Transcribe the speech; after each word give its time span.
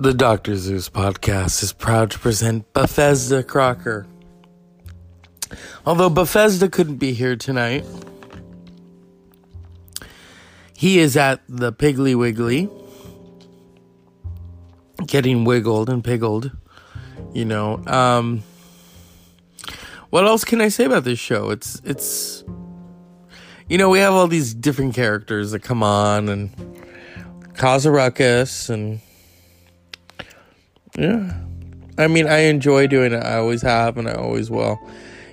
The 0.00 0.14
Dr. 0.14 0.54
Zeus 0.54 0.88
podcast 0.88 1.60
is 1.60 1.72
proud 1.72 2.12
to 2.12 2.20
present 2.20 2.72
Bethesda 2.72 3.42
Crocker. 3.42 4.06
Although 5.84 6.08
Bethesda 6.08 6.68
couldn't 6.68 6.98
be 6.98 7.14
here 7.14 7.34
tonight, 7.34 7.84
he 10.72 11.00
is 11.00 11.16
at 11.16 11.40
the 11.48 11.72
Piggly 11.72 12.14
Wiggly, 12.14 12.70
getting 15.04 15.42
wiggled 15.44 15.90
and 15.90 16.04
piggled. 16.04 16.52
You 17.32 17.46
know, 17.46 17.82
um, 17.88 18.44
what 20.10 20.24
else 20.28 20.44
can 20.44 20.60
I 20.60 20.68
say 20.68 20.84
about 20.84 21.02
this 21.02 21.18
show? 21.18 21.50
It's 21.50 21.82
it's 21.82 22.44
you 23.68 23.76
know 23.76 23.90
we 23.90 23.98
have 23.98 24.12
all 24.12 24.28
these 24.28 24.54
different 24.54 24.94
characters 24.94 25.50
that 25.50 25.64
come 25.64 25.82
on 25.82 26.28
and 26.28 26.50
cause 27.54 27.84
a 27.84 27.90
ruckus 27.90 28.70
and 28.70 29.00
yeah. 30.98 31.32
I 31.96 32.08
mean, 32.08 32.26
I 32.26 32.38
enjoy 32.40 32.86
doing 32.86 33.12
it. 33.12 33.22
I 33.22 33.36
always 33.36 33.62
have 33.62 33.96
and 33.96 34.08
I 34.08 34.14
always 34.14 34.50
will. 34.50 34.78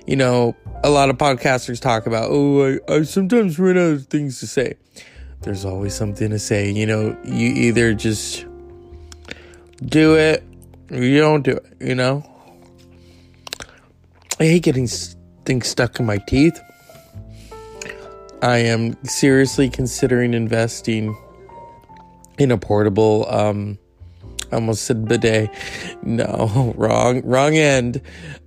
You 0.06 0.16
know, 0.16 0.56
a 0.84 0.90
lot 0.90 1.10
of 1.10 1.18
podcasters 1.18 1.80
talk 1.80 2.06
about, 2.06 2.28
oh, 2.30 2.78
I, 2.88 2.92
I 2.92 3.02
sometimes 3.02 3.58
run 3.58 3.76
out 3.76 3.92
of 3.92 4.06
things 4.06 4.40
to 4.40 4.46
say. 4.46 4.74
There's 5.42 5.64
always 5.64 5.94
something 5.94 6.30
to 6.30 6.38
say. 6.38 6.70
You 6.70 6.86
know, 6.86 7.16
you 7.24 7.48
either 7.48 7.94
just 7.94 8.46
do 9.84 10.14
it 10.14 10.44
or 10.90 10.98
you 10.98 11.20
don't 11.20 11.42
do 11.42 11.52
it, 11.52 11.76
you 11.80 11.94
know? 11.94 12.24
I 14.38 14.44
hate 14.44 14.62
getting 14.62 14.86
things 15.44 15.66
stuck 15.66 15.98
in 15.98 16.06
my 16.06 16.18
teeth. 16.18 16.60
I 18.42 18.58
am 18.58 19.02
seriously 19.04 19.68
considering 19.68 20.34
investing 20.34 21.16
in 22.38 22.50
a 22.50 22.58
portable 22.58 23.26
um 23.30 23.78
almost 24.52 24.84
said 24.84 25.06
bidet. 25.06 25.50
No, 26.02 26.74
wrong, 26.76 27.22
wrong 27.24 27.56
end. 27.56 28.00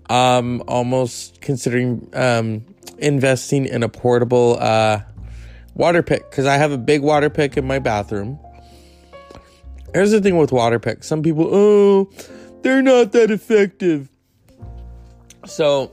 Um, 0.09 0.63
almost 0.67 1.39
considering 1.41 2.09
um, 2.13 2.65
investing 2.97 3.65
in 3.65 3.83
a 3.83 3.89
portable 3.89 4.57
uh, 4.59 5.01
water 5.75 6.01
pick 6.01 6.29
because 6.29 6.45
I 6.45 6.57
have 6.57 6.71
a 6.71 6.77
big 6.77 7.01
water 7.01 7.29
pick 7.29 7.57
in 7.57 7.67
my 7.67 7.79
bathroom. 7.79 8.39
Here's 9.93 10.11
the 10.11 10.21
thing 10.21 10.37
with 10.37 10.51
water 10.51 10.79
picks. 10.79 11.07
Some 11.07 11.23
people, 11.23 11.47
oh, 11.51 12.09
they're 12.61 12.81
not 12.81 13.11
that 13.13 13.31
effective. 13.31 14.09
So, 15.45 15.91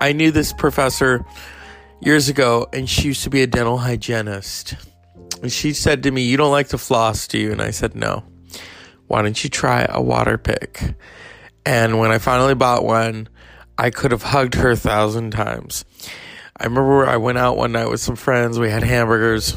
I 0.00 0.12
knew 0.12 0.30
this 0.30 0.52
professor 0.52 1.24
years 2.00 2.28
ago, 2.28 2.68
and 2.72 2.88
she 2.88 3.08
used 3.08 3.22
to 3.24 3.30
be 3.30 3.42
a 3.42 3.46
dental 3.46 3.78
hygienist. 3.78 4.74
And 5.42 5.50
she 5.50 5.72
said 5.72 6.02
to 6.04 6.10
me, 6.10 6.22
"You 6.22 6.36
don't 6.36 6.52
like 6.52 6.68
to 6.68 6.78
floss, 6.78 7.26
do 7.26 7.38
you?" 7.38 7.52
And 7.52 7.62
I 7.62 7.70
said, 7.70 7.94
"No." 7.94 8.22
Why 9.12 9.20
don't 9.20 9.44
you 9.44 9.50
try 9.50 9.86
a 9.86 10.00
water 10.00 10.38
pick? 10.38 10.94
And 11.66 11.98
when 11.98 12.10
I 12.10 12.16
finally 12.16 12.54
bought 12.54 12.82
one, 12.82 13.28
I 13.76 13.90
could 13.90 14.10
have 14.10 14.22
hugged 14.22 14.54
her 14.54 14.70
a 14.70 14.76
thousand 14.76 15.32
times. 15.32 15.84
I 16.56 16.64
remember 16.64 17.06
I 17.06 17.18
went 17.18 17.36
out 17.36 17.58
one 17.58 17.72
night 17.72 17.90
with 17.90 18.00
some 18.00 18.16
friends, 18.16 18.58
we 18.58 18.70
had 18.70 18.82
hamburgers, 18.82 19.54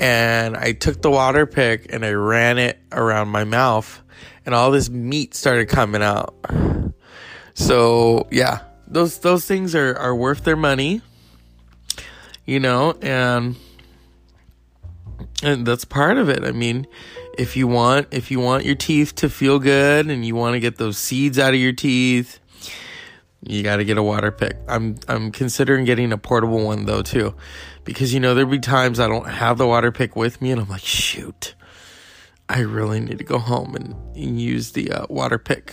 and 0.00 0.56
I 0.56 0.72
took 0.72 1.00
the 1.02 1.10
water 1.10 1.46
pick 1.46 1.92
and 1.94 2.04
I 2.04 2.10
ran 2.14 2.58
it 2.58 2.80
around 2.90 3.28
my 3.28 3.44
mouth, 3.44 4.02
and 4.44 4.56
all 4.56 4.72
this 4.72 4.90
meat 4.90 5.36
started 5.36 5.68
coming 5.68 6.02
out. 6.02 6.34
So, 7.54 8.26
yeah, 8.32 8.64
those 8.88 9.18
those 9.18 9.44
things 9.44 9.76
are, 9.76 9.96
are 9.96 10.16
worth 10.16 10.42
their 10.42 10.56
money, 10.56 11.00
you 12.44 12.58
know, 12.58 12.98
and 13.02 13.54
and 15.44 15.64
that's 15.64 15.84
part 15.84 16.18
of 16.18 16.28
it. 16.28 16.42
I 16.42 16.50
mean, 16.50 16.88
if 17.38 17.56
you 17.56 17.66
want 17.66 18.08
if 18.10 18.30
you 18.30 18.40
want 18.40 18.64
your 18.64 18.74
teeth 18.74 19.14
to 19.14 19.28
feel 19.28 19.58
good 19.58 20.08
and 20.08 20.24
you 20.24 20.34
want 20.34 20.54
to 20.54 20.60
get 20.60 20.76
those 20.76 20.98
seeds 20.98 21.38
out 21.38 21.54
of 21.54 21.60
your 21.60 21.72
teeth 21.72 22.40
you 23.44 23.64
got 23.64 23.76
to 23.76 23.84
get 23.84 23.98
a 23.98 24.02
water 24.02 24.30
pick. 24.30 24.56
I'm 24.68 24.96
i'm 25.08 25.32
considering 25.32 25.84
getting 25.84 26.12
a 26.12 26.18
portable 26.18 26.64
one 26.64 26.84
though 26.84 27.02
too 27.02 27.34
because 27.84 28.14
you 28.14 28.20
know 28.20 28.34
there'll 28.34 28.50
be 28.50 28.58
times 28.58 29.00
i 29.00 29.08
don't 29.08 29.28
have 29.28 29.58
the 29.58 29.66
water 29.66 29.90
pick 29.90 30.14
with 30.14 30.40
me 30.40 30.52
and 30.52 30.60
i'm 30.60 30.68
like 30.68 30.82
shoot 30.82 31.54
i 32.48 32.60
really 32.60 33.00
need 33.00 33.18
to 33.18 33.24
go 33.24 33.38
home 33.38 33.74
and, 33.74 33.94
and 34.16 34.40
use 34.40 34.72
the 34.72 34.92
uh, 34.92 35.06
water 35.08 35.38
pick. 35.38 35.72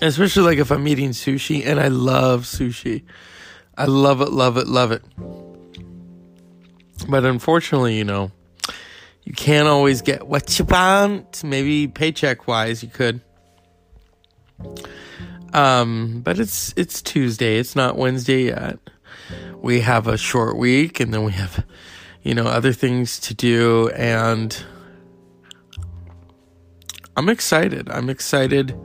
Especially 0.00 0.42
like 0.42 0.58
if 0.58 0.70
i'm 0.70 0.86
eating 0.88 1.10
sushi 1.10 1.64
and 1.64 1.80
i 1.80 1.88
love 1.88 2.42
sushi. 2.42 3.04
I 3.76 3.86
love 3.86 4.20
it 4.20 4.30
love 4.30 4.58
it 4.58 4.66
love 4.66 4.92
it. 4.92 5.02
But 7.08 7.24
unfortunately 7.24 7.96
you 7.96 8.04
know 8.04 8.32
you 9.24 9.32
can't 9.32 9.68
always 9.68 10.02
get 10.02 10.26
what 10.26 10.58
you 10.58 10.64
want. 10.64 11.44
Maybe 11.44 11.86
paycheck 11.88 12.46
wise, 12.48 12.82
you 12.82 12.88
could. 12.88 13.20
Um, 15.52 16.20
but 16.22 16.38
it's 16.38 16.72
it's 16.76 17.02
Tuesday. 17.02 17.58
It's 17.58 17.76
not 17.76 17.96
Wednesday 17.96 18.46
yet. 18.46 18.78
We 19.60 19.80
have 19.80 20.08
a 20.08 20.16
short 20.16 20.56
week, 20.56 20.98
and 20.98 21.14
then 21.14 21.22
we 21.24 21.32
have, 21.32 21.64
you 22.22 22.34
know, 22.34 22.46
other 22.46 22.72
things 22.72 23.20
to 23.20 23.34
do, 23.34 23.90
and 23.90 24.64
I'm 27.16 27.28
excited. 27.28 27.88
I'm 27.90 28.10
excited 28.10 28.76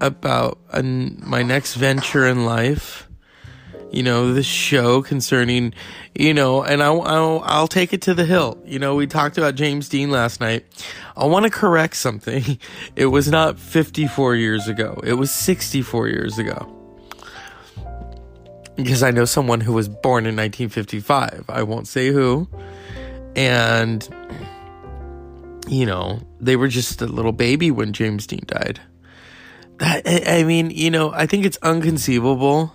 about 0.00 0.58
an, 0.72 1.22
my 1.24 1.42
next 1.42 1.74
venture 1.74 2.26
in 2.26 2.44
life 2.44 3.07
you 3.90 4.02
know, 4.02 4.32
this 4.32 4.46
show 4.46 5.02
concerning, 5.02 5.72
you 6.14 6.34
know, 6.34 6.62
and 6.62 6.82
I'll, 6.82 7.02
I'll, 7.02 7.42
I'll 7.44 7.68
take 7.68 7.92
it 7.92 8.02
to 8.02 8.14
the 8.14 8.24
hill. 8.24 8.58
You 8.64 8.78
know, 8.78 8.94
we 8.94 9.06
talked 9.06 9.38
about 9.38 9.54
James 9.54 9.88
Dean 9.88 10.10
last 10.10 10.40
night. 10.40 10.66
I 11.16 11.26
want 11.26 11.44
to 11.44 11.50
correct 11.50 11.96
something. 11.96 12.58
It 12.96 13.06
was 13.06 13.28
not 13.28 13.58
54 13.58 14.34
years 14.34 14.66
ago. 14.66 15.00
It 15.04 15.14
was 15.14 15.30
64 15.30 16.08
years 16.08 16.38
ago. 16.38 16.74
Because 18.74 19.02
I 19.02 19.12
know 19.12 19.24
someone 19.24 19.60
who 19.60 19.72
was 19.72 19.88
born 19.88 20.26
in 20.26 20.34
1955. 20.34 21.44
I 21.48 21.62
won't 21.62 21.86
say 21.86 22.08
who. 22.08 22.48
And, 23.36 24.06
you 25.68 25.86
know, 25.86 26.20
they 26.40 26.56
were 26.56 26.68
just 26.68 27.00
a 27.02 27.06
little 27.06 27.32
baby 27.32 27.70
when 27.70 27.92
James 27.92 28.26
Dean 28.26 28.42
died. 28.46 28.80
That, 29.78 30.02
I 30.28 30.42
mean, 30.42 30.70
you 30.70 30.90
know, 30.90 31.12
I 31.12 31.26
think 31.26 31.44
it's 31.44 31.58
unconceivable 31.62 32.72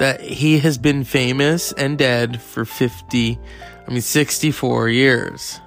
that 0.00 0.22
he 0.22 0.58
has 0.60 0.78
been 0.78 1.04
famous 1.04 1.72
and 1.72 1.98
dead 1.98 2.40
for 2.40 2.64
50, 2.64 3.38
I 3.86 3.90
mean, 3.90 4.00
64 4.00 4.88
years. 4.88 5.60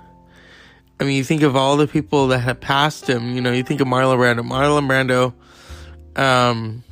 I 0.99 1.03
mean, 1.03 1.15
you 1.15 1.23
think 1.23 1.43
of 1.43 1.55
all 1.55 1.77
the 1.77 1.85
people 1.85 2.29
that 2.29 2.39
have 2.39 2.59
passed 2.59 3.07
him, 3.07 3.35
you 3.35 3.41
know, 3.41 3.51
you 3.51 3.61
think 3.61 3.79
of 3.79 3.87
Marlon 3.87 4.17
Brando. 4.17 4.41
Marlon 4.41 4.87
Brando 4.89 6.19
um, 6.19 6.83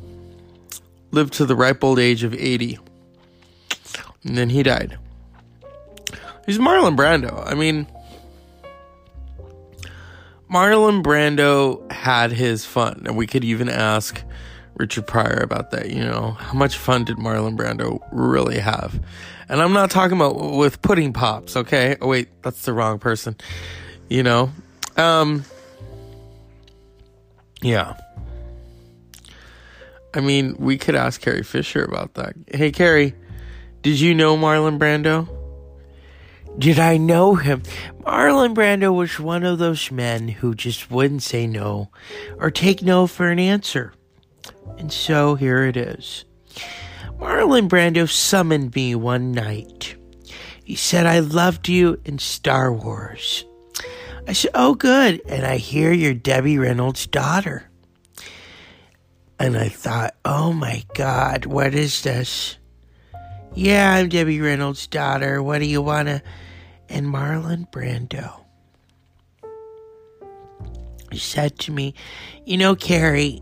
lived 1.09 1.33
to 1.33 1.47
the 1.47 1.55
ripe 1.55 1.83
old 1.83 1.97
age 1.97 2.23
of 2.23 2.35
80. 2.35 2.77
And 4.23 4.37
then 4.37 4.51
he 4.51 4.61
died. 4.61 4.99
He's 6.45 6.59
Marlon 6.59 6.95
Brando. 6.95 7.43
I 7.43 7.55
mean, 7.55 7.87
Marlon 10.47 11.01
Brando 11.01 11.91
had 11.91 12.33
his 12.33 12.65
fun. 12.65 13.01
And 13.07 13.17
we 13.17 13.25
could 13.25 13.43
even 13.43 13.67
ask 13.67 14.21
Richard 14.75 15.07
Pryor 15.07 15.41
about 15.41 15.71
that. 15.71 15.89
You 15.89 16.03
know, 16.03 16.31
how 16.31 16.53
much 16.53 16.77
fun 16.77 17.03
did 17.03 17.17
Marlon 17.17 17.57
Brando 17.57 17.99
really 18.11 18.59
have? 18.59 18.99
And 19.49 19.61
I'm 19.61 19.73
not 19.73 19.91
talking 19.91 20.15
about 20.15 20.55
with 20.55 20.81
pudding 20.81 21.13
pops, 21.13 21.57
okay? 21.57 21.97
Oh, 22.01 22.07
wait, 22.07 22.29
that's 22.41 22.63
the 22.63 22.73
wrong 22.73 22.99
person. 22.99 23.35
You 24.09 24.23
know? 24.23 24.51
Um, 24.97 25.45
yeah. 27.61 27.97
I 30.13 30.19
mean, 30.19 30.55
we 30.57 30.77
could 30.77 30.95
ask 30.95 31.21
Carrie 31.21 31.43
Fisher 31.43 31.83
about 31.83 32.15
that. 32.15 32.35
Hey, 32.47 32.71
Carrie, 32.71 33.13
did 33.81 33.99
you 33.99 34.13
know 34.13 34.35
Marlon 34.35 34.77
Brando? 34.77 35.27
Did 36.57 36.79
I 36.79 36.97
know 36.97 37.35
him? 37.35 37.63
Marlon 38.01 38.53
Brando 38.53 38.93
was 38.93 39.19
one 39.19 39.45
of 39.45 39.57
those 39.57 39.89
men 39.89 40.27
who 40.27 40.53
just 40.53 40.91
wouldn't 40.91 41.23
say 41.23 41.47
no 41.47 41.89
or 42.39 42.51
take 42.51 42.81
no 42.81 43.07
for 43.07 43.29
an 43.29 43.39
answer. 43.39 43.93
And 44.77 44.91
so 44.91 45.35
here 45.35 45.63
it 45.63 45.77
is. 45.77 46.25
Marlon 47.19 47.69
Brando 47.69 48.09
summoned 48.09 48.73
me 48.75 48.95
one 48.95 49.31
night. 49.31 49.95
He 50.63 50.75
said, 50.75 51.05
I 51.05 51.19
loved 51.19 51.69
you 51.69 51.99
in 52.05 52.17
Star 52.17 52.71
Wars. 52.73 53.45
I 54.27 54.33
said, 54.33 54.51
Oh, 54.53 54.75
good. 54.75 55.21
And 55.27 55.45
I 55.45 55.57
hear 55.57 55.91
you're 55.91 56.13
Debbie 56.13 56.57
Reynolds' 56.57 57.07
daughter. 57.07 57.69
And 59.39 59.57
I 59.57 59.69
thought, 59.69 60.15
Oh 60.23 60.53
my 60.53 60.83
God, 60.95 61.45
what 61.45 61.73
is 61.73 62.03
this? 62.03 62.57
Yeah, 63.53 63.95
I'm 63.95 64.09
Debbie 64.09 64.39
Reynolds' 64.39 64.87
daughter. 64.87 65.43
What 65.43 65.59
do 65.59 65.65
you 65.65 65.81
want 65.81 66.07
to? 66.07 66.21
And 66.89 67.07
Marlon 67.07 67.69
Brando 67.71 68.41
said 71.13 71.59
to 71.59 71.71
me, 71.71 71.93
You 72.45 72.57
know, 72.57 72.75
Carrie, 72.75 73.41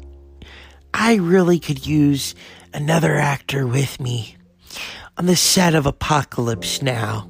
I 1.02 1.16
really 1.16 1.60
could 1.60 1.88
use 1.88 2.36
another 2.74 3.16
actor 3.16 3.66
with 3.66 4.02
me 4.02 4.36
on 5.18 5.28
the 5.28 5.36
set 5.38 5.74
of 5.74 5.86
Apocalypse 5.86 6.82
Now. 6.82 7.30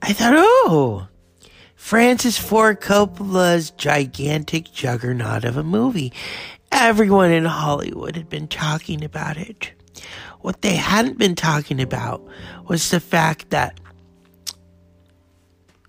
I 0.00 0.12
thought, 0.12 0.34
oh, 0.36 1.08
Francis 1.74 2.38
Ford 2.38 2.80
Coppola's 2.80 3.72
gigantic 3.72 4.72
juggernaut 4.72 5.44
of 5.44 5.56
a 5.56 5.64
movie. 5.64 6.12
Everyone 6.70 7.32
in 7.32 7.46
Hollywood 7.46 8.14
had 8.14 8.28
been 8.28 8.46
talking 8.46 9.04
about 9.04 9.36
it. 9.36 9.72
What 10.40 10.62
they 10.62 10.76
hadn't 10.76 11.18
been 11.18 11.34
talking 11.34 11.80
about 11.82 12.24
was 12.68 12.92
the 12.92 13.00
fact 13.00 13.50
that 13.50 13.80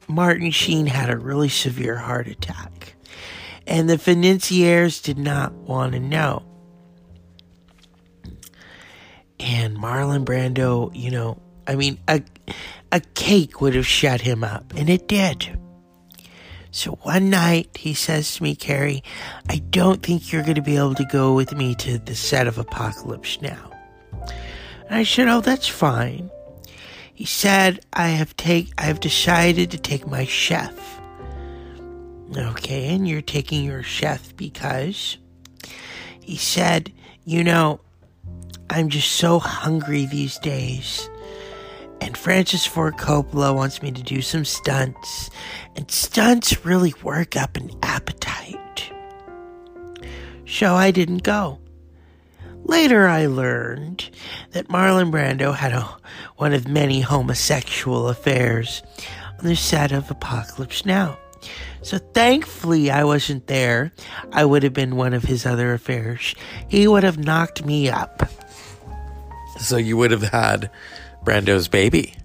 Martin 0.08 0.50
Sheen 0.50 0.88
had 0.88 1.12
a 1.12 1.18
really 1.18 1.50
severe 1.50 1.98
heart 1.98 2.26
attack. 2.26 2.95
And 3.68 3.90
the 3.90 3.98
financiers 3.98 5.02
did 5.02 5.18
not 5.18 5.54
want 5.54 5.94
to 5.94 6.00
know. 6.00 6.44
And 9.40 9.78
Marlon 9.78 10.24
Brando, 10.24 10.92
you 10.96 11.12
know, 11.12 11.42
I 11.68 11.76
mean, 11.76 12.00
a, 12.08 12.22
a 12.92 13.00
cake 13.00 13.60
would 13.60 13.76
have 13.76 13.88
shut 13.88 14.22
him 14.22 14.44
up, 14.44 14.74
and 14.76 14.90
it 14.90 15.08
did. 15.08 15.60
So 16.72 16.92
one 17.04 17.30
night 17.30 17.78
he 17.78 17.94
says 17.94 18.36
to 18.36 18.44
me, 18.44 18.56
Carrie, 18.56 19.04
I 19.50 19.60
don't 19.70 20.04
think 20.04 20.32
you're 20.32 20.44
going 20.44 20.56
to 20.56 20.62
be 20.62 20.76
able 20.76 20.96
to 20.96 21.06
go 21.06 21.34
with 21.34 21.54
me 21.54 21.74
to 21.76 21.98
the 21.98 22.16
set 22.16 22.48
of 22.48 22.58
Apocalypse 22.58 23.42
Now. 23.42 23.72
And 24.88 24.96
I 24.98 25.04
said, 25.04 25.28
Oh, 25.28 25.42
that's 25.42 25.68
fine. 25.68 26.30
He 27.14 27.24
said, 27.24 27.80
I 27.94 28.10
have 28.10 28.36
take 28.36 28.74
I 28.78 28.84
have 28.84 29.00
decided 29.00 29.72
to 29.72 29.78
take 29.78 30.06
my 30.06 30.26
chef. 30.26 31.00
Okay, 32.34 32.94
and 32.94 33.08
you're 33.08 33.22
taking 33.22 33.64
your 33.64 33.84
chef 33.84 34.36
because 34.36 35.18
he 36.22 36.38
said, 36.38 36.92
you 37.24 37.44
know, 37.44 37.80
I'm 38.70 38.90
just 38.90 39.12
so 39.12 39.40
hungry 39.40 40.06
these 40.06 40.40
days. 40.40 41.10
And 42.02 42.18
Francis 42.18 42.66
Ford 42.66 42.98
Coppola 42.98 43.54
wants 43.56 43.82
me 43.82 43.92
to 43.92 44.04
do 44.04 44.22
some 44.22 44.44
stunts. 44.44 45.30
And 45.76 45.90
stunts 45.90 46.66
really 46.66 46.94
work 47.04 47.38
up 47.38 47.58
an 47.58 47.72
appetite. 47.84 48.92
So 50.46 50.76
I 50.76 50.92
didn't 50.92 51.24
go. 51.24 51.60
Later, 52.64 53.08
I 53.08 53.28
learned 53.28 54.10
that 54.52 54.68
Marlon 54.68 55.12
Brando 55.12 55.56
had 55.56 55.72
a, 55.72 55.88
one 56.38 56.54
of 56.54 56.68
many 56.68 57.02
homosexual 57.02 58.10
affairs 58.10 58.82
on 59.40 59.46
the 59.46 59.56
set 59.56 59.92
of 59.92 60.10
Apocalypse 60.10 60.86
Now. 60.86 61.20
So 61.82 61.98
thankfully, 61.98 62.90
I 62.90 63.04
wasn't 63.04 63.48
there. 63.48 63.92
I 64.32 64.46
would 64.46 64.64
have 64.64 64.74
been 64.74 64.96
one 64.96 65.14
of 65.14 65.24
his 65.24 65.46
other 65.46 65.74
affairs. 65.74 66.36
He 66.68 66.88
would 66.88 67.04
have 67.04 67.18
knocked 67.18 67.66
me 67.66 67.90
up. 67.90 68.30
So 69.60 69.78
you 69.78 69.98
would 69.98 70.12
have 70.12 70.24
had 70.24 70.70
Brando's 71.24 71.68
baby. 71.68 72.16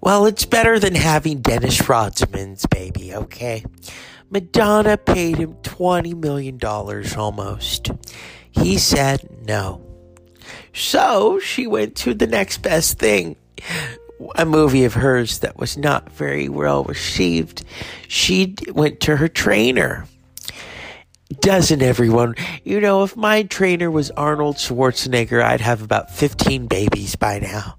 Well, 0.00 0.24
it's 0.26 0.46
better 0.46 0.78
than 0.78 0.94
having 0.94 1.42
Dennis 1.42 1.88
Rodman's 1.88 2.64
baby, 2.66 3.14
okay? 3.14 3.64
Madonna 4.30 4.96
paid 4.96 5.36
him 5.36 5.54
$20 5.62 6.16
million 6.16 6.58
almost. 7.18 7.90
He 8.50 8.78
said 8.78 9.28
no. 9.46 9.84
So 10.72 11.38
she 11.40 11.66
went 11.66 11.96
to 11.96 12.14
the 12.14 12.26
next 12.26 12.58
best 12.58 12.98
thing. 12.98 13.36
A 14.36 14.44
movie 14.44 14.84
of 14.84 14.94
hers 14.94 15.38
that 15.38 15.56
was 15.56 15.76
not 15.76 16.10
very 16.10 16.48
well 16.48 16.84
received. 16.84 17.64
She 18.08 18.54
went 18.72 19.00
to 19.00 19.16
her 19.16 19.28
trainer. 19.28 20.06
Doesn't 21.40 21.80
everyone? 21.80 22.34
You 22.64 22.80
know, 22.80 23.02
if 23.02 23.16
my 23.16 23.44
trainer 23.44 23.90
was 23.90 24.10
Arnold 24.10 24.56
Schwarzenegger, 24.56 25.42
I'd 25.42 25.60
have 25.60 25.80
about 25.80 26.10
15 26.10 26.66
babies 26.66 27.16
by 27.16 27.38
now. 27.38 27.76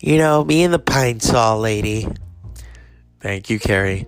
You 0.00 0.18
know, 0.18 0.42
me 0.44 0.64
and 0.64 0.74
the 0.74 0.78
Pine-Sol 0.80 1.60
lady. 1.60 2.08
Thank 3.20 3.50
you, 3.50 3.60
Carrie. 3.60 4.06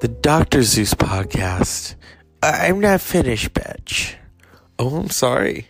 The 0.00 0.08
Dr. 0.08 0.62
Zeus 0.62 0.94
podcast. 0.94 1.94
I'm 2.42 2.80
not 2.80 3.00
finished, 3.00 3.52
bitch. 3.52 4.14
Oh, 4.78 4.96
I'm 4.96 5.10
sorry. 5.10 5.68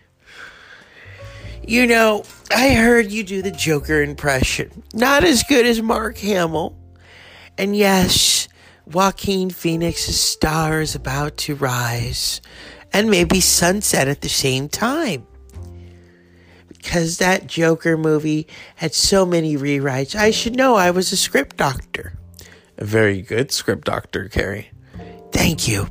You 1.67 1.85
know, 1.85 2.23
I 2.53 2.73
heard 2.73 3.11
you 3.11 3.23
do 3.23 3.41
the 3.41 3.51
Joker 3.51 4.01
impression. 4.01 4.83
Not 4.93 5.23
as 5.23 5.43
good 5.43 5.65
as 5.65 5.81
Mark 5.81 6.17
Hamill. 6.17 6.77
And 7.57 7.75
yes, 7.75 8.47
Joaquin 8.85 9.49
Phoenix's 9.49 10.19
star 10.19 10.81
is 10.81 10.95
about 10.95 11.37
to 11.37 11.55
rise 11.55 12.41
and 12.91 13.09
maybe 13.09 13.39
sunset 13.39 14.07
at 14.07 14.21
the 14.21 14.29
same 14.29 14.67
time. 14.67 15.25
Because 16.67 17.19
that 17.19 17.47
Joker 17.47 17.97
movie 17.97 18.47
had 18.75 18.93
so 18.93 19.25
many 19.25 19.55
rewrites, 19.55 20.15
I 20.15 20.31
should 20.31 20.55
know 20.55 20.75
I 20.75 20.91
was 20.91 21.11
a 21.11 21.17
script 21.17 21.57
doctor. 21.57 22.13
A 22.77 22.85
very 22.85 23.21
good 23.21 23.51
script 23.51 23.85
doctor, 23.85 24.27
Carrie. 24.27 24.71
Thank 25.31 25.67
you. 25.67 25.87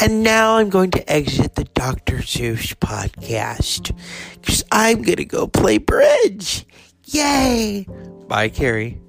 And 0.00 0.22
now 0.22 0.56
I'm 0.56 0.68
going 0.70 0.90
to 0.92 1.12
exit 1.12 1.54
the 1.54 1.64
Dr. 1.64 2.22
Zeus 2.22 2.74
podcast 2.74 3.96
because 4.40 4.64
I'm 4.72 5.02
going 5.02 5.16
to 5.16 5.24
go 5.24 5.46
play 5.46 5.78
bridge. 5.78 6.66
Yay! 7.06 7.86
Bye, 8.28 8.48
Carrie. 8.48 9.00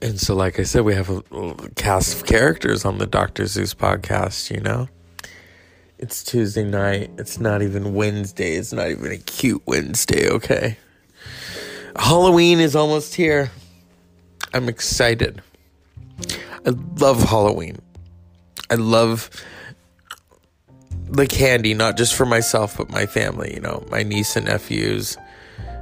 And 0.00 0.18
so, 0.20 0.34
like 0.34 0.58
I 0.58 0.62
said, 0.64 0.82
we 0.84 0.94
have 0.94 1.10
a, 1.10 1.22
a 1.32 1.70
cast 1.76 2.16
of 2.16 2.26
characters 2.26 2.84
on 2.84 2.98
the 2.98 3.06
Dr. 3.06 3.46
Zeus 3.46 3.74
podcast, 3.74 4.50
you 4.50 4.60
know? 4.60 4.88
It's 5.98 6.24
Tuesday 6.24 6.64
night. 6.64 7.10
It's 7.18 7.38
not 7.38 7.62
even 7.62 7.94
Wednesday. 7.94 8.56
It's 8.56 8.72
not 8.72 8.88
even 8.90 9.12
a 9.12 9.18
cute 9.18 9.62
Wednesday, 9.66 10.28
okay? 10.28 10.76
Halloween 11.94 12.58
is 12.58 12.74
almost 12.74 13.14
here. 13.14 13.50
I'm 14.52 14.68
excited. 14.68 15.40
I 16.66 16.70
love 16.98 17.22
Halloween. 17.22 17.78
I 18.72 18.76
love 18.76 19.28
the 21.10 21.26
candy, 21.26 21.74
not 21.74 21.98
just 21.98 22.14
for 22.14 22.24
myself, 22.24 22.78
but 22.78 22.88
my 22.88 23.04
family, 23.04 23.52
you 23.52 23.60
know, 23.60 23.86
my 23.90 24.02
niece 24.02 24.34
and 24.34 24.46
nephews, 24.46 25.18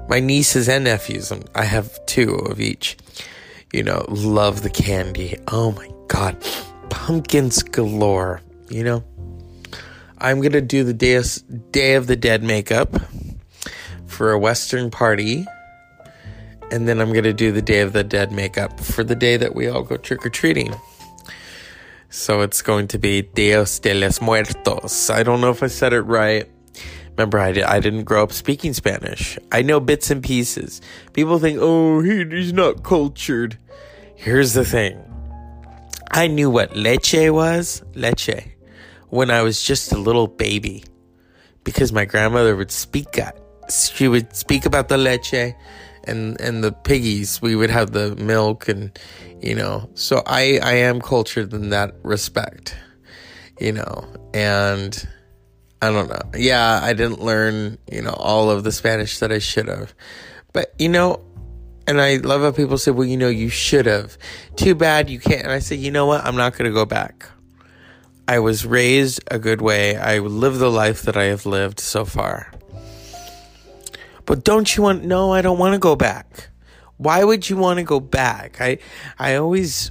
my 0.09 0.19
nieces 0.19 0.69
and 0.69 0.83
nephews. 0.83 1.31
And 1.31 1.49
I 1.55 1.63
have 1.67 2.05
two 2.07 2.35
of 2.35 2.59
each, 2.59 2.97
you 3.73 3.85
know, 3.85 4.05
love 4.09 4.63
the 4.63 4.71
candy. 4.71 5.39
Oh 5.47 5.71
my 5.71 5.89
God. 6.09 6.37
Pumpkins 6.91 7.63
galore, 7.63 8.41
you 8.69 8.83
know. 8.83 9.05
I'm 10.19 10.41
going 10.41 10.51
to 10.51 10.61
do 10.61 10.83
the 10.83 10.93
Day 10.93 11.95
of 11.95 12.09
the 12.09 12.17
Dead 12.17 12.43
makeup 12.43 12.97
for 14.07 14.33
a 14.33 14.39
Western 14.39 14.91
party. 14.91 15.47
And 16.73 16.89
then 16.89 17.01
I'm 17.01 17.13
going 17.13 17.23
to 17.23 17.33
do 17.33 17.53
the 17.53 17.63
Day 17.63 17.83
of 17.83 17.93
the 17.93 18.03
Dead 18.03 18.33
makeup 18.33 18.81
for 18.81 19.05
the 19.05 19.15
day 19.15 19.37
that 19.37 19.55
we 19.55 19.69
all 19.69 19.85
go 19.85 19.97
trick 19.97 20.27
or 20.27 20.29
treating. 20.29 20.75
So 22.13 22.41
it's 22.41 22.61
going 22.61 22.89
to 22.89 22.99
be 22.99 23.23
Dios 23.23 23.79
de 23.79 23.95
los 23.95 24.21
Muertos. 24.21 25.11
I 25.11 25.23
don't 25.23 25.41
know 25.41 25.51
if 25.51 25.63
I 25.63 25.69
said 25.69 25.93
it 25.93 26.01
right. 26.01 26.51
Remember, 27.11 27.39
I, 27.39 27.51
I 27.65 27.79
didn't 27.79 28.03
grow 28.03 28.25
up 28.25 28.33
speaking 28.33 28.73
Spanish. 28.73 29.39
I 29.53 29.63
know 29.63 29.79
bits 29.79 30.11
and 30.11 30.21
pieces. 30.21 30.81
People 31.13 31.39
think, 31.39 31.59
oh, 31.61 32.01
he, 32.01 32.25
he's 32.25 32.53
not 32.53 32.83
cultured. 32.83 33.59
Here's 34.17 34.55
the 34.55 34.65
thing 34.65 34.99
I 36.11 36.27
knew 36.27 36.51
what 36.51 36.77
leche 36.77 37.31
was, 37.31 37.85
leche, 37.95 38.55
when 39.09 39.31
I 39.31 39.43
was 39.43 39.63
just 39.63 39.93
a 39.93 39.99
little 39.99 40.27
baby. 40.27 40.83
Because 41.63 41.93
my 41.93 42.07
grandmother 42.07 42.57
would 42.57 42.73
speak 42.73 43.13
that. 43.13 43.39
She 43.71 44.09
would 44.09 44.35
speak 44.35 44.67
about 44.67 44.89
the 44.89 44.99
leche 44.99 45.55
and 46.11 46.41
and 46.41 46.63
the 46.63 46.73
piggies 46.73 47.41
we 47.41 47.55
would 47.55 47.71
have 47.71 47.93
the 47.93 48.17
milk 48.17 48.69
and 48.69 48.99
you 49.41 49.55
know. 49.55 49.89
So 49.95 50.23
i 50.27 50.59
i 50.63 50.73
am 50.73 51.01
cultured 51.01 51.53
in 51.55 51.71
that 51.71 51.95
respect 52.03 52.77
you 53.59 53.73
know 53.73 54.07
and 54.35 55.09
i 55.81 55.91
don't 55.91 56.09
know. 56.09 56.39
Yeah 56.39 56.81
i 56.83 56.93
didn't 56.93 57.21
learn 57.21 57.79
you 57.91 58.03
know 58.03 58.15
all 58.19 58.51
of 58.51 58.65
the 58.65 58.73
spanish 58.73 59.19
that 59.21 59.33
i 59.33 59.39
should 59.39 59.69
have. 59.69 59.95
But 60.53 60.75
you 60.79 60.89
know 60.89 61.25
and 61.87 62.01
i 62.01 62.17
love 62.17 62.43
how 62.43 62.53
people 62.53 62.77
say 62.79 62.91
well 62.91 63.07
you 63.07 63.17
know 63.17 63.29
you 63.29 63.49
should 63.49 63.87
have. 63.87 64.19
Too 64.57 64.75
bad 64.75 65.09
you 65.09 65.21
can't. 65.21 65.45
And 65.45 65.53
i 65.53 65.61
say 65.61 65.77
you 65.77 65.91
know 65.91 66.07
what? 66.07 66.25
I'm 66.25 66.37
not 66.37 66.53
going 66.53 66.71
to 66.71 66.75
go 66.75 66.85
back. 66.85 67.29
I 68.29 68.39
was 68.39 68.65
raised 68.65 69.21
a 69.29 69.41
good 69.41 69.61
way. 69.61 69.97
I 69.97 70.19
live 70.19 70.59
the 70.59 70.71
life 70.71 71.03
that 71.03 71.17
i 71.17 71.25
have 71.25 71.47
lived 71.47 71.81
so 71.81 72.05
far 72.05 72.53
but 74.31 74.45
don't 74.45 74.77
you 74.77 74.85
want 74.85 75.03
no, 75.03 75.33
I 75.33 75.43
don't 75.43 75.59
want 75.59 75.73
to 75.75 75.81
go 75.81 75.97
back. 75.97 76.51
Why 76.99 77.25
would 77.25 77.51
you 77.51 77.57
want 77.57 77.79
to 77.79 77.83
go 77.83 77.99
back? 77.99 78.61
I 78.61 78.79
I 79.19 79.35
always 79.35 79.91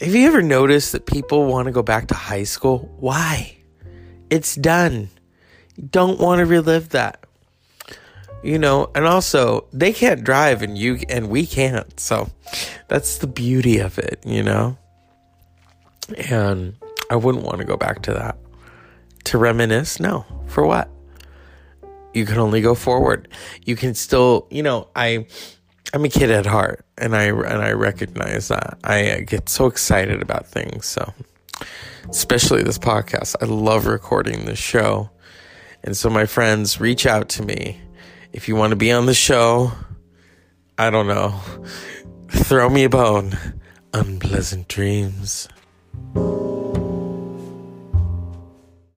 have 0.00 0.12
you 0.12 0.26
ever 0.26 0.42
noticed 0.42 0.90
that 0.90 1.06
people 1.06 1.46
want 1.46 1.66
to 1.66 1.70
go 1.72 1.80
back 1.80 2.08
to 2.08 2.14
high 2.14 2.42
school? 2.42 2.92
Why? 2.98 3.56
It's 4.30 4.56
done. 4.56 5.10
You 5.76 5.84
don't 5.92 6.18
want 6.18 6.40
to 6.40 6.44
relive 6.44 6.88
that. 6.88 7.24
You 8.42 8.58
know, 8.58 8.90
and 8.96 9.04
also 9.04 9.68
they 9.72 9.92
can't 9.92 10.24
drive 10.24 10.62
and 10.62 10.76
you 10.76 10.98
and 11.08 11.30
we 11.30 11.46
can't. 11.46 12.00
So 12.00 12.30
that's 12.88 13.18
the 13.18 13.28
beauty 13.28 13.78
of 13.78 13.96
it, 13.96 14.18
you 14.26 14.42
know? 14.42 14.76
And 16.28 16.74
I 17.10 17.14
wouldn't 17.14 17.44
want 17.44 17.58
to 17.58 17.64
go 17.64 17.76
back 17.76 18.02
to 18.02 18.12
that. 18.14 18.36
To 19.26 19.38
reminisce? 19.38 20.00
No. 20.00 20.26
For 20.48 20.66
what? 20.66 20.90
You 22.14 22.26
can 22.26 22.38
only 22.38 22.60
go 22.60 22.74
forward. 22.74 23.28
You 23.64 23.76
can 23.76 23.94
still, 23.94 24.46
you 24.50 24.62
know, 24.62 24.88
I 24.94 25.26
I'm 25.94 26.04
a 26.04 26.08
kid 26.08 26.30
at 26.30 26.46
heart, 26.46 26.86
and 26.96 27.14
I 27.14 27.24
and 27.24 27.62
I 27.62 27.72
recognize 27.72 28.48
that. 28.48 28.78
I 28.84 29.24
get 29.26 29.48
so 29.48 29.66
excited 29.66 30.22
about 30.22 30.46
things. 30.46 30.86
So, 30.86 31.12
especially 32.08 32.62
this 32.62 32.78
podcast, 32.78 33.36
I 33.42 33.46
love 33.46 33.86
recording 33.86 34.46
this 34.46 34.58
show, 34.58 35.10
and 35.82 35.96
so 35.96 36.08
my 36.08 36.24
friends 36.24 36.80
reach 36.80 37.04
out 37.06 37.28
to 37.30 37.42
me 37.42 37.80
if 38.32 38.48
you 38.48 38.56
want 38.56 38.70
to 38.70 38.76
be 38.76 38.90
on 38.90 39.06
the 39.06 39.14
show. 39.14 39.72
I 40.78 40.88
don't 40.90 41.06
know. 41.06 41.38
Throw 42.30 42.70
me 42.70 42.84
a 42.84 42.88
bone. 42.88 43.36
Unpleasant 43.92 44.68
dreams. 44.68 45.48